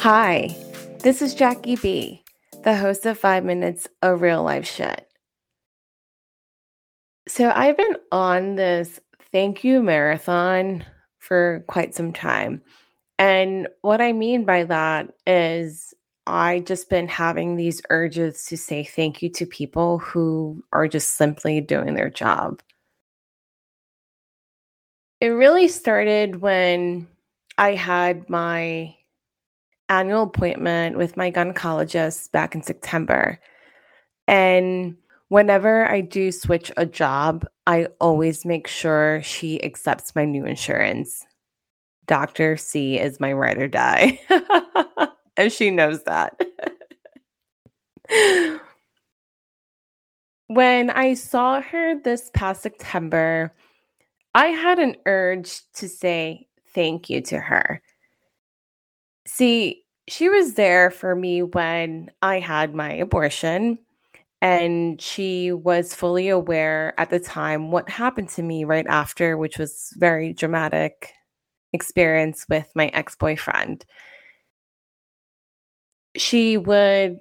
Hi, 0.00 0.56
this 1.00 1.20
is 1.20 1.34
Jacqui 1.34 1.78
B, 1.82 2.24
the 2.64 2.74
host 2.74 3.04
of 3.04 3.18
Five 3.18 3.44
Minutes 3.44 3.86
of 4.00 4.22
Real 4.22 4.42
Life 4.42 4.66
Shit. 4.66 5.06
So, 7.28 7.52
I've 7.54 7.76
been 7.76 7.96
on 8.10 8.54
this 8.54 8.98
thank 9.30 9.62
you 9.62 9.82
marathon 9.82 10.86
for 11.18 11.66
quite 11.68 11.94
some 11.94 12.14
time. 12.14 12.62
And 13.18 13.68
what 13.82 14.00
I 14.00 14.14
mean 14.14 14.46
by 14.46 14.64
that 14.64 15.12
is, 15.26 15.92
I 16.26 16.60
just 16.60 16.88
been 16.88 17.06
having 17.06 17.56
these 17.56 17.82
urges 17.90 18.46
to 18.46 18.56
say 18.56 18.84
thank 18.84 19.20
you 19.20 19.28
to 19.28 19.44
people 19.44 19.98
who 19.98 20.64
are 20.72 20.88
just 20.88 21.18
simply 21.18 21.60
doing 21.60 21.92
their 21.92 22.08
job. 22.08 22.62
It 25.20 25.28
really 25.28 25.68
started 25.68 26.40
when 26.40 27.06
I 27.58 27.74
had 27.74 28.30
my 28.30 28.96
annual 29.90 30.22
appointment 30.22 30.96
with 30.96 31.16
my 31.16 31.30
gynecologist 31.30 32.30
back 32.32 32.54
in 32.54 32.62
September. 32.62 33.38
And 34.26 34.96
whenever 35.28 35.86
I 35.90 36.00
do 36.00 36.32
switch 36.32 36.72
a 36.76 36.86
job, 36.86 37.44
I 37.66 37.88
always 38.00 38.44
make 38.44 38.66
sure 38.66 39.20
she 39.22 39.62
accepts 39.62 40.14
my 40.14 40.24
new 40.24 40.46
insurance. 40.46 41.26
Dr. 42.06 42.56
C 42.56 42.98
is 42.98 43.20
my 43.20 43.32
ride 43.32 43.58
or 43.58 43.68
die. 43.68 44.20
and 45.36 45.52
she 45.52 45.70
knows 45.70 46.04
that. 46.04 46.40
when 50.46 50.90
I 50.90 51.14
saw 51.14 51.60
her 51.60 52.00
this 52.00 52.30
past 52.32 52.62
September, 52.62 53.52
I 54.34 54.46
had 54.46 54.78
an 54.78 54.96
urge 55.06 55.62
to 55.74 55.88
say 55.88 56.48
thank 56.74 57.10
you 57.10 57.20
to 57.22 57.38
her. 57.38 57.82
See, 59.32 59.84
she 60.08 60.28
was 60.28 60.54
there 60.54 60.90
for 60.90 61.14
me 61.14 61.44
when 61.44 62.10
I 62.20 62.40
had 62.40 62.74
my 62.74 62.92
abortion, 62.94 63.78
and 64.42 65.00
she 65.00 65.52
was 65.52 65.94
fully 65.94 66.28
aware 66.28 66.94
at 66.98 67.10
the 67.10 67.20
time 67.20 67.70
what 67.70 67.88
happened 67.88 68.28
to 68.30 68.42
me 68.42 68.64
right 68.64 68.86
after, 68.88 69.36
which 69.36 69.56
was 69.56 69.94
very 69.96 70.32
dramatic 70.32 71.12
experience 71.72 72.44
with 72.50 72.72
my 72.74 72.88
ex-boyfriend. 72.88 73.84
She 76.16 76.56
would 76.56 77.20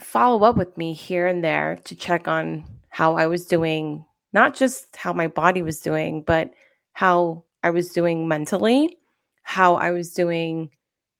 follow 0.00 0.44
up 0.44 0.56
with 0.56 0.76
me 0.76 0.92
here 0.92 1.28
and 1.28 1.44
there 1.44 1.78
to 1.84 1.94
check 1.94 2.26
on 2.26 2.64
how 2.88 3.14
I 3.14 3.28
was 3.28 3.46
doing, 3.46 4.04
not 4.32 4.56
just 4.56 4.96
how 4.96 5.12
my 5.12 5.28
body 5.28 5.62
was 5.62 5.78
doing, 5.78 6.24
but 6.26 6.50
how 6.94 7.44
I 7.62 7.70
was 7.70 7.90
doing 7.90 8.26
mentally, 8.26 8.98
how 9.44 9.76
I 9.76 9.92
was 9.92 10.12
doing 10.12 10.70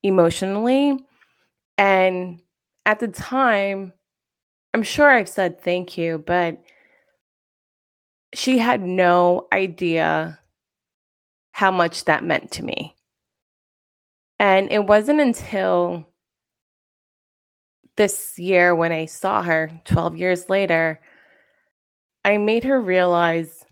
emotionally. 0.05 1.05
And 1.77 2.41
at 2.86 3.00
the 3.00 3.08
time, 3.08 3.92
I'm 4.72 4.84
sure 4.84 5.10
I've 5.10 5.28
said 5.28 5.60
thank 5.60 5.98
you, 5.98 6.22
but 6.24 6.62
she 8.34 8.58
had 8.58 8.82
no 8.82 9.48
idea 9.52 10.38
how 11.52 11.70
much 11.70 12.05
that 12.05 12.25
meant 12.25 12.52
to 12.52 12.64
me. 12.64 12.94
And 14.38 14.70
it 14.70 14.84
wasn't 14.84 15.20
until 15.20 16.06
this 17.97 18.38
year 18.38 18.75
when 18.75 18.92
I 18.92 19.06
saw 19.06 19.42
her 19.42 19.70
12 19.84 20.16
years 20.16 20.50
later, 20.50 21.00
I 22.25 22.38
made 22.38 22.64
her 22.64 22.80
realize 22.80 23.64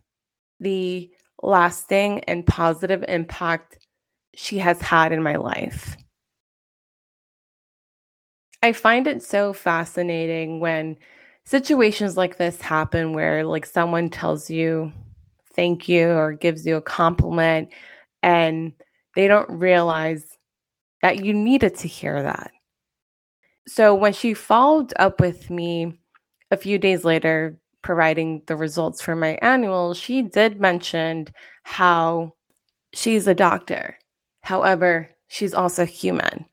the 0.60 1.10
lasting 1.42 2.20
and 2.20 2.47
positive 2.47 3.05
impact 3.08 3.78
she 4.34 4.58
has 4.58 4.80
had 4.80 5.10
in 5.12 5.22
my 5.22 5.36
life. 5.36 5.97
I 8.62 8.73
find 8.73 9.06
it 9.06 9.23
so 9.23 9.53
fascinating 9.53 10.61
when 10.61 10.97
situations 11.45 12.17
like 12.17 12.37
this 12.37 12.61
happen 12.61 13.12
where 13.12 13.45
like 13.45 13.67
someone 13.67 14.09
tells 14.09 14.49
you 14.49 14.93
thank 15.55 15.89
you 15.89 16.09
or 16.11 16.33
gives 16.33 16.65
you 16.65 16.77
a 16.77 16.83
compliment 16.83 17.69
and 18.23 18.73
they 19.17 19.27
don't 19.27 19.50
realize 19.50 20.39
that 21.03 21.25
you 21.25 21.34
needed 21.34 21.75
to 21.75 21.89
hear 21.89 22.23
that. 22.23 22.53
So 23.67 23.95
when 23.95 24.12
she 24.12 24.34
followed 24.34 24.93
up 24.99 25.21
with 25.21 25.50
me 25.50 25.99
a 26.50 26.56
few 26.56 26.79
days 26.79 27.05
later 27.05 27.59
providing 27.83 28.43
the 28.47 28.56
results 28.56 29.03
for 29.03 29.17
my 29.17 29.39
annual, 29.43 29.94
she 29.94 30.23
did 30.23 30.61
mention 30.61 31.27
how 31.65 32.33
she's 32.94 33.27
a 33.27 33.34
doctor. 33.34 33.99
However, 34.43 35.11
she's 35.27 35.55
also 35.55 35.84
human. 35.84 36.47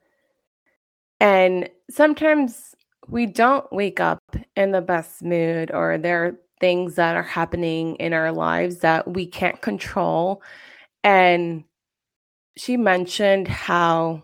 And 1.19 1.69
sometimes 1.89 2.75
we 3.07 3.25
don't 3.25 3.71
wake 3.71 3.99
up 3.99 4.21
in 4.55 4.71
the 4.71 4.81
best 4.81 5.23
mood, 5.23 5.71
or 5.71 5.97
there 5.97 6.25
are 6.25 6.39
things 6.59 6.95
that 6.95 7.15
are 7.15 7.23
happening 7.23 7.95
in 7.95 8.13
our 8.13 8.31
lives 8.31 8.79
that 8.79 9.07
we 9.07 9.25
can't 9.25 9.61
control. 9.61 10.41
And 11.03 11.63
she 12.57 12.77
mentioned 12.77 13.47
how 13.47 14.23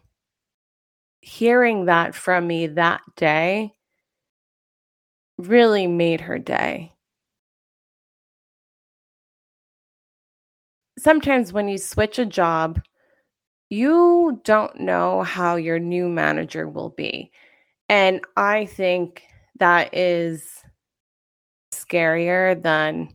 hearing 1.22 1.86
that 1.86 2.14
from 2.14 2.46
me 2.46 2.68
that 2.68 3.02
day 3.16 3.74
really 5.38 5.88
made 5.88 6.22
her 6.22 6.38
day. 6.38 6.92
Sometimes 11.00 11.52
when 11.52 11.68
you 11.68 11.78
switch 11.78 12.20
a 12.20 12.26
job, 12.26 12.82
you 13.70 14.40
don't 14.44 14.80
know 14.80 15.24
how 15.24 15.56
your 15.56 15.80
new 15.80 16.08
manager 16.08 16.68
will 16.70 16.90
be. 16.90 17.32
And 17.90 18.22
I 18.36 18.66
think 18.66 19.24
that 19.60 19.94
is 19.96 20.64
scarier 21.74 22.62
than 22.62 23.10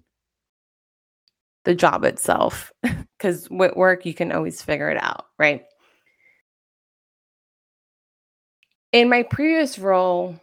the 1.64 1.74
job 1.74 2.04
itself. 2.04 2.72
Because 3.18 3.50
with 3.50 3.76
work, 3.76 4.06
you 4.06 4.14
can 4.14 4.32
always 4.32 4.62
figure 4.62 4.88
it 4.88 4.96
out, 4.98 5.26
right? 5.38 5.66
In 8.92 9.10
my 9.10 9.24
previous 9.24 9.78
role, 9.78 10.40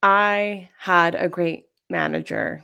I 0.00 0.68
had 0.78 1.16
a 1.16 1.28
great 1.28 1.64
manager. 1.90 2.62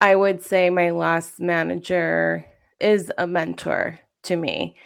I 0.00 0.16
would 0.16 0.42
say 0.42 0.70
my 0.70 0.90
last 0.90 1.38
manager 1.38 2.46
is 2.80 3.12
a 3.18 3.26
mentor 3.26 4.00
to 4.22 4.36
me. 4.36 4.76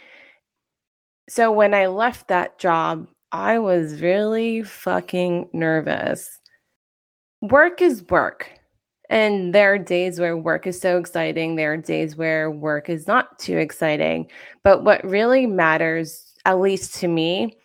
So 1.29 1.51
when 1.51 1.73
I 1.73 1.87
left 1.87 2.27
that 2.27 2.59
job, 2.59 3.07
I 3.31 3.59
was 3.59 4.01
really 4.01 4.63
fucking 4.63 5.49
nervous. 5.53 6.39
Work 7.41 7.81
is 7.81 8.03
work. 8.09 8.49
And 9.09 9.53
there 9.53 9.73
are 9.73 9.77
days 9.77 10.19
where 10.19 10.35
work 10.35 10.65
is 10.65 10.79
so 10.79 10.97
exciting. 10.97 11.55
There 11.55 11.73
are 11.73 11.77
days 11.77 12.15
where 12.15 12.49
work 12.49 12.89
is 12.89 13.07
not 13.07 13.37
too 13.37 13.57
exciting. 13.57 14.31
But 14.63 14.83
what 14.83 15.03
really 15.03 15.45
matters, 15.45 16.33
at 16.45 16.59
least 16.59 16.95
to 17.01 17.07
me, 17.07 17.57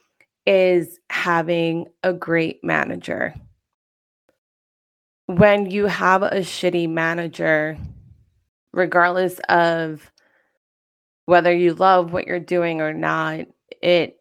is 0.46 0.98
having 1.08 1.86
a 2.02 2.12
great 2.12 2.62
manager. 2.62 3.34
When 5.26 5.70
you 5.70 5.86
have 5.86 6.22
a 6.22 6.40
shitty 6.40 6.90
manager, 6.90 7.78
regardless 8.72 9.38
of 9.48 10.10
whether 11.26 11.54
you 11.54 11.74
love 11.74 12.12
what 12.12 12.26
you're 12.26 12.40
doing 12.40 12.80
or 12.80 12.92
not, 12.92 13.46
it 13.80 14.19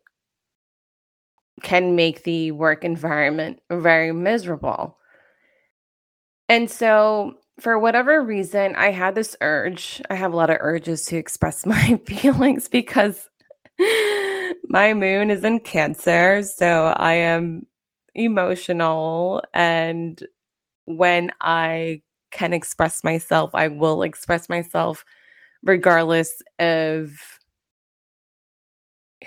can 1.62 1.96
make 1.96 2.24
the 2.24 2.52
work 2.52 2.84
environment 2.84 3.60
very 3.70 4.12
miserable. 4.12 4.98
And 6.48 6.70
so, 6.70 7.36
for 7.60 7.78
whatever 7.78 8.24
reason, 8.24 8.76
I 8.76 8.92
had 8.92 9.16
this 9.16 9.36
urge. 9.42 10.02
I 10.10 10.16
have 10.16 10.34
a 10.34 10.36
lot 10.36 10.50
of 10.50 10.58
urges 10.60 11.06
to 11.06 11.18
express 11.18 11.66
my 11.66 12.00
feelings 12.06 12.68
because 12.68 13.30
my 14.68 14.94
moon 14.94 15.30
is 15.30 15.44
in 15.44 15.60
Cancer. 15.60 16.44
So, 16.44 16.94
I 16.98 17.14
am 17.14 17.66
emotional. 18.16 19.44
And 19.54 20.22
when 20.86 21.32
I 21.42 22.02
can 22.32 22.54
express 22.54 23.04
myself, 23.04 23.52
I 23.54 23.68
will 23.68 24.04
express 24.04 24.50
myself 24.50 25.06
regardless 25.64 26.42
of 26.58 27.12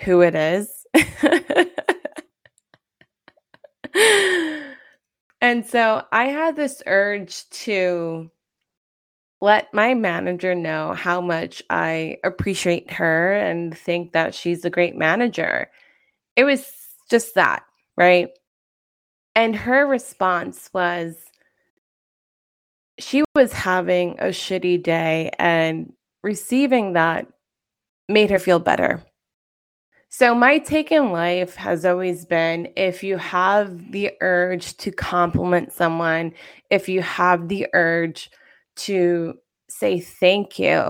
who 0.03 0.21
it 0.21 0.35
is. 0.35 0.85
and 5.41 5.65
so 5.65 6.03
I 6.11 6.25
had 6.25 6.55
this 6.55 6.81
urge 6.85 7.49
to 7.49 8.29
let 9.41 9.73
my 9.73 9.93
manager 9.93 10.55
know 10.55 10.93
how 10.93 11.19
much 11.19 11.61
I 11.69 12.17
appreciate 12.23 12.91
her 12.91 13.33
and 13.33 13.77
think 13.77 14.13
that 14.13 14.33
she's 14.33 14.63
a 14.63 14.69
great 14.69 14.95
manager. 14.95 15.69
It 16.37 16.45
was 16.45 16.71
just 17.09 17.35
that, 17.35 17.63
right? 17.97 18.29
And 19.35 19.55
her 19.55 19.85
response 19.85 20.69
was 20.73 21.17
she 22.99 23.23
was 23.35 23.51
having 23.51 24.19
a 24.19 24.27
shitty 24.27 24.81
day 24.81 25.31
and 25.39 25.91
receiving 26.23 26.93
that 26.93 27.27
made 28.07 28.29
her 28.29 28.39
feel 28.39 28.59
better. 28.59 29.03
So, 30.15 30.35
my 30.35 30.59
take 30.59 30.91
in 30.91 31.11
life 31.11 31.55
has 31.55 31.85
always 31.85 32.23
been 32.23 32.71
if 32.75 33.03
you 33.03 33.17
have 33.17 33.91
the 33.91 34.11
urge 34.21 34.77
to 34.77 34.91
compliment 34.91 35.73
someone, 35.73 36.33
if 36.69 36.87
you 36.87 37.01
have 37.01 37.47
the 37.47 37.65
urge 37.73 38.29
to 38.75 39.33
say 39.71 39.99
thank 39.99 40.59
you 40.59 40.87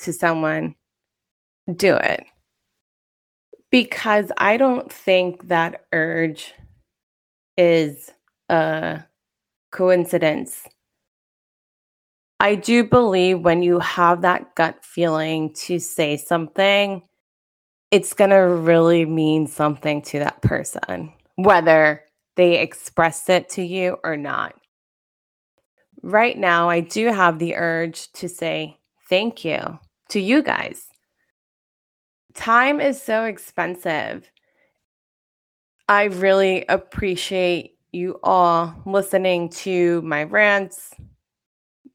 to 0.00 0.12
someone, 0.12 0.74
do 1.76 1.94
it. 1.94 2.24
Because 3.70 4.32
I 4.36 4.56
don't 4.56 4.92
think 4.92 5.46
that 5.46 5.86
urge 5.92 6.52
is 7.56 8.10
a 8.48 9.04
coincidence. 9.70 10.66
I 12.40 12.56
do 12.56 12.82
believe 12.82 13.42
when 13.42 13.62
you 13.62 13.78
have 13.78 14.22
that 14.22 14.56
gut 14.56 14.84
feeling 14.84 15.54
to 15.54 15.78
say 15.78 16.16
something, 16.16 17.02
it's 17.90 18.12
going 18.12 18.30
to 18.30 18.36
really 18.36 19.04
mean 19.04 19.46
something 19.46 20.02
to 20.02 20.18
that 20.18 20.42
person, 20.42 21.12
whether 21.36 22.02
they 22.36 22.60
express 22.60 23.28
it 23.28 23.48
to 23.50 23.62
you 23.62 23.96
or 24.04 24.16
not. 24.16 24.54
Right 26.02 26.36
now, 26.36 26.68
I 26.68 26.80
do 26.80 27.06
have 27.12 27.38
the 27.38 27.56
urge 27.56 28.12
to 28.12 28.28
say 28.28 28.78
thank 29.08 29.44
you 29.44 29.78
to 30.10 30.20
you 30.20 30.42
guys. 30.42 30.86
Time 32.34 32.80
is 32.80 33.00
so 33.00 33.24
expensive. 33.24 34.30
I 35.88 36.04
really 36.04 36.64
appreciate 36.68 37.78
you 37.92 38.18
all 38.22 38.74
listening 38.84 39.48
to 39.48 40.02
my 40.02 40.24
rants, 40.24 40.92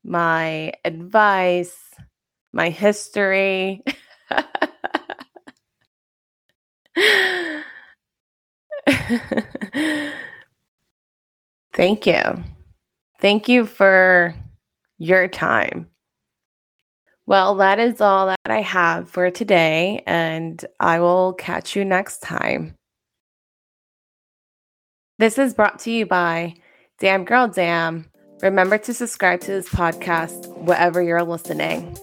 my 0.03 0.73
advice, 0.83 1.77
my 2.53 2.69
history. 2.69 3.83
Thank 11.73 12.05
you. 12.05 12.43
Thank 13.19 13.47
you 13.47 13.65
for 13.65 14.35
your 14.97 15.27
time. 15.27 15.87
Well, 17.25 17.55
that 17.55 17.79
is 17.79 18.01
all 18.01 18.27
that 18.27 18.37
I 18.45 18.61
have 18.61 19.09
for 19.09 19.29
today, 19.31 20.03
and 20.05 20.63
I 20.79 20.99
will 20.99 21.33
catch 21.33 21.75
you 21.75 21.85
next 21.85 22.19
time. 22.19 22.75
This 25.19 25.37
is 25.37 25.53
brought 25.53 25.79
to 25.79 25.91
you 25.91 26.05
by 26.05 26.55
Damn 26.99 27.25
Girl 27.25 27.47
Damn. 27.47 28.09
Remember 28.41 28.77
to 28.79 28.93
subscribe 28.93 29.39
to 29.41 29.51
this 29.51 29.69
podcast 29.69 30.47
wherever 30.65 31.01
you're 31.01 31.23
listening. 31.23 31.95